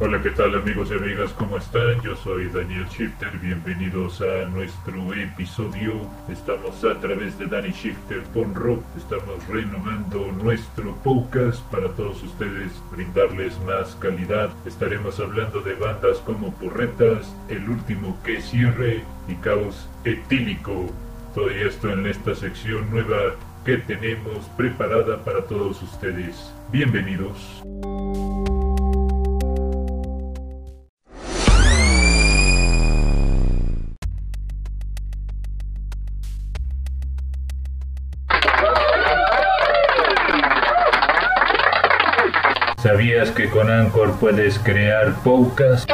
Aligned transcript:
Hola, 0.00 0.22
¿qué 0.22 0.30
tal 0.30 0.54
amigos 0.54 0.90
y 0.92 0.94
amigas? 0.94 1.32
¿Cómo 1.32 1.56
están? 1.56 2.00
Yo 2.02 2.14
soy 2.14 2.46
Daniel 2.50 2.86
Shifter, 2.86 3.36
bienvenidos 3.38 4.20
a 4.20 4.48
nuestro 4.48 5.12
episodio. 5.12 5.94
Estamos 6.30 6.84
a 6.84 7.00
través 7.00 7.36
de 7.36 7.46
Danny 7.46 7.72
Shifter 7.72 8.22
con 8.32 8.54
Rock, 8.54 8.84
estamos 8.96 9.44
renovando 9.48 10.30
nuestro 10.40 10.94
podcast 11.02 11.60
para 11.72 11.88
todos 11.88 12.22
ustedes, 12.22 12.80
brindarles 12.92 13.58
más 13.66 13.96
calidad. 13.96 14.50
Estaremos 14.64 15.18
hablando 15.18 15.62
de 15.62 15.74
bandas 15.74 16.18
como 16.18 16.54
Porretas, 16.54 17.34
El 17.48 17.68
Último 17.68 18.16
que 18.22 18.40
Cierre 18.40 19.02
y 19.26 19.34
Caos 19.34 19.88
Etílico. 20.04 20.86
Todo 21.34 21.50
esto 21.50 21.90
en 21.90 22.06
esta 22.06 22.36
sección 22.36 22.88
nueva 22.92 23.34
que 23.64 23.78
tenemos 23.78 24.46
preparada 24.56 25.24
para 25.24 25.42
todos 25.42 25.82
ustedes. 25.82 26.54
Bienvenidos. 26.70 27.64
¿Sabías 42.82 43.32
que 43.32 43.50
con 43.50 43.68
Anchor 43.68 44.20
puedes 44.20 44.56
crear 44.60 45.16
podcasts? 45.24 45.84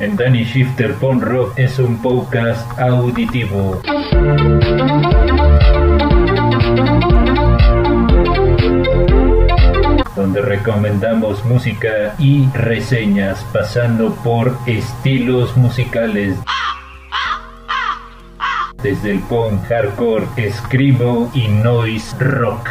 En 0.00 0.16
Danny 0.16 0.44
Shifter 0.44 0.94
Pon 0.94 1.20
Rock 1.20 1.52
es 1.58 1.78
un 1.78 2.00
podcast 2.00 2.78
auditivo. 2.78 3.82
donde 10.16 10.40
recomendamos 10.40 11.44
música 11.44 12.14
y 12.18 12.48
reseñas 12.54 13.44
pasando 13.52 14.14
por 14.22 14.56
estilos 14.66 15.56
musicales 15.56 16.38
desde 18.84 19.12
el 19.12 19.20
punk 19.20 19.62
hardcore, 19.66 20.26
escribo 20.36 21.30
y 21.32 21.48
noise 21.48 22.14
rock. 22.18 22.68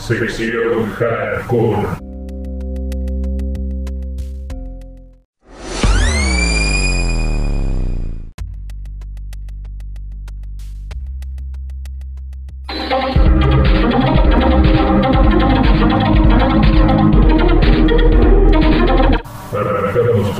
Sección 0.00 0.90
Hardcore. 0.98 2.09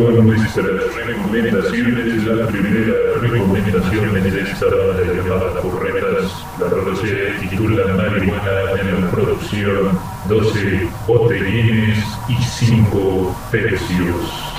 Con 0.00 0.26
nuestras 0.26 0.66
recomendaciones. 1.06 2.24
La 2.24 2.46
primera 2.46 2.94
recomendación 3.20 4.16
es 4.16 4.32
de 4.32 4.40
esta 4.40 4.66
banda 4.66 5.02
llamada 5.14 5.60
Porretas. 5.60 6.46
La 6.58 6.68
rola 6.68 6.96
se 6.96 7.46
titula 7.48 7.86
Marihuana 7.94 8.80
en 8.80 9.04
la 9.04 9.10
producción 9.10 9.98
12 10.28 10.88
botellines 11.06 11.98
y 12.28 12.36
5 12.36 13.36
precios. 13.50 14.50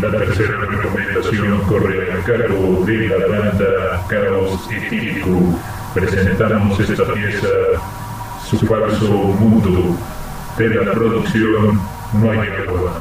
La 0.00 0.10
tercera 0.10 0.56
recomendación 0.60 1.60
corre 1.66 2.12
a 2.12 2.24
cargo 2.24 2.84
de 2.86 3.08
la 3.08 3.26
banda 3.26 4.06
Caos 4.08 4.68
Etílico. 4.70 5.58
Presentamos 5.92 6.78
esta 6.78 7.12
pieza, 7.12 7.48
su 8.50 8.66
falso 8.66 9.08
mundo, 9.08 9.96
de 10.58 10.68
la 10.70 10.92
producción 10.92 11.80
No 12.14 12.30
hay 12.32 12.48
agua. 12.66 13.00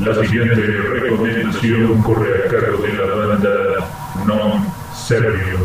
La 0.00 0.14
siguiente 0.14 0.54
recomendación 0.54 2.02
corre 2.02 2.44
a 2.44 2.50
cargo 2.50 2.82
de 2.82 2.92
la 2.94 3.26
banda 3.26 3.50
Non 4.26 4.66
Servio. 4.94 5.58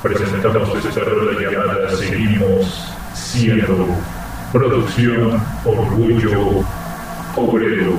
Presentamos 0.00 0.84
esta 0.84 1.00
rola 1.00 1.40
llamada 1.40 1.90
Seguimos 1.96 2.94
siendo 3.14 3.88
producción 4.52 5.42
Orgullo 5.64 6.64
Obrero. 7.34 7.94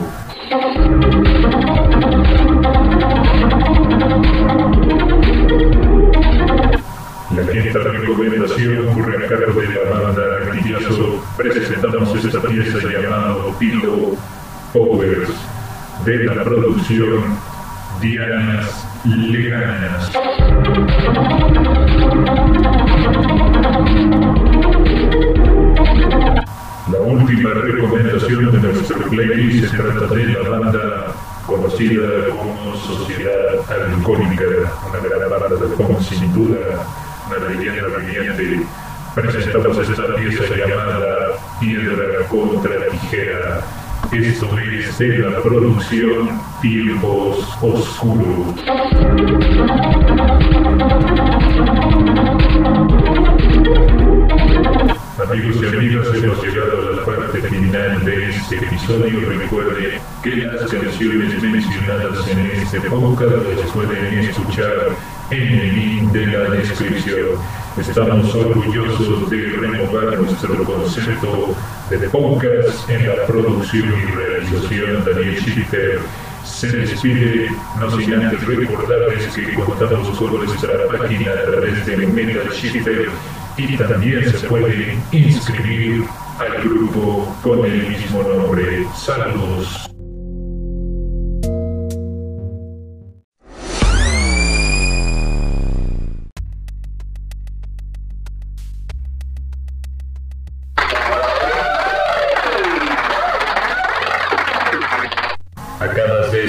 Recomendación 8.10 8.88
ocurre 8.88 9.26
a 9.26 9.30
cargo 9.30 9.62
de 9.62 9.68
la 9.68 10.00
banda 10.00 10.24
Gritiazo. 10.52 11.24
Presentamos 11.38 12.26
esta 12.26 12.42
pieza 12.42 12.80
llamada 12.88 13.36
Pilo 13.60 14.18
Powers 14.74 15.30
de 16.06 16.26
la 16.26 16.44
producción 16.44 17.38
Dianas 18.02 18.88
Leganas. 19.06 20.12
La 26.92 27.00
última 27.00 27.50
recomendación 27.54 28.52
de 28.52 28.60
nuestro 28.60 29.10
playlist 29.10 29.72
se 29.72 29.78
trata 29.78 30.16
de 30.16 30.26
la 30.26 30.50
banda 30.50 31.14
conocida 31.46 32.30
como 32.30 32.76
Sociedad 32.76 33.60
Alcohólica, 33.70 34.46
una 34.88 35.00
gran 35.00 35.30
banda 35.30 35.56
de 35.56 35.76
punk 35.76 36.00
sin 36.02 36.34
duda, 36.34 36.86
una 37.30 37.50
leyenda 37.50 37.98
viviente. 37.98 38.66
Presentamos 39.14 39.78
esta 39.78 40.16
pieza 40.16 40.56
llamada 40.56 41.38
Piedra 41.60 42.28
contra 42.28 42.88
Tijera. 42.90 43.62
Esto 44.12 44.58
es 44.58 44.98
de 44.98 45.18
la 45.20 45.42
producción 45.42 46.42
Tiempos 46.62 47.46
Oscuros. 47.62 48.56
Amigos 55.30 55.58
y 55.62 55.68
amigas, 55.68 56.08
hemos 56.16 56.44
llegado 56.44 56.90
a 56.90 56.96
la 56.96 57.06
parte 57.06 57.42
final 57.42 58.06
de 58.06 58.30
este 58.30 58.56
episodio. 58.56 59.30
Recuerden 59.30 60.02
que 60.24 60.36
las 60.38 60.72
canciones 60.72 61.44
mencionadas 61.44 62.28
en 62.28 62.40
este 62.40 62.82
podcast 62.82 63.36
las 63.56 63.72
pueden 63.72 64.20
escuchar 64.20 64.96
en 65.32 65.42
el 65.42 65.76
link 65.76 66.12
de 66.12 66.26
la 66.28 66.50
descripción. 66.52 67.38
Estamos 67.78 68.34
orgullosos 68.36 69.30
de 69.30 69.38
renovar 69.38 70.20
nuestro 70.20 70.64
concepto 70.64 71.56
de 71.90 72.10
podcast 72.10 72.90
en 72.90 73.08
la 73.08 73.26
producción 73.26 73.90
y 73.90 74.12
realización 74.12 75.06
Daniel 75.06 75.38
Schiffer 75.40 76.00
se 76.44 76.68
despide, 76.68 77.50
no 77.80 77.92
sin 77.92 78.14
antes 78.14 78.46
recordarles 78.46 79.28
que 79.34 79.54
contamos 79.54 80.18
con 80.18 80.46
nuestra 80.46 80.88
página 80.88 81.32
a 81.32 81.46
través 81.46 81.86
de 81.86 81.98
Metal 81.98 82.50
Shifter 82.52 83.10
y 83.58 83.78
también 83.78 84.30
se 84.32 84.48
puede 84.48 84.98
inscribir 85.12 86.06
al 86.40 86.64
grupo 86.64 87.36
con 87.44 87.66
el 87.66 87.88
mismo 87.90 88.24
nombre. 88.24 88.86
Saludos. 88.96 89.90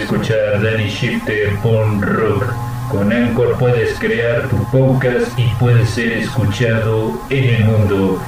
Escuchar 0.01 0.63
Danny 0.63 0.89
Shifter 0.89 1.59
on 1.63 2.01
Rock. 2.01 2.53
Con 2.89 3.13
Anchor 3.13 3.57
puedes 3.59 3.99
crear 3.99 4.49
tu 4.49 4.57
podcast 4.71 5.39
y 5.39 5.47
puedes 5.59 5.91
ser 5.91 6.13
escuchado 6.13 7.21
en 7.29 7.45
el 7.55 7.65
mundo. 7.65 8.21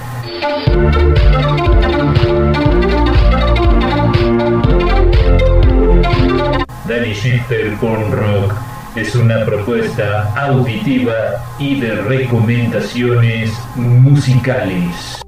Danny 6.86 7.14
Shifter 7.14 7.74
on 7.80 8.12
Rock 8.12 8.54
es 8.94 9.14
una 9.14 9.44
propuesta 9.44 10.32
auditiva 10.36 11.14
y 11.58 11.80
de 11.80 11.94
recomendaciones 11.96 13.50
musicales. 13.76 15.22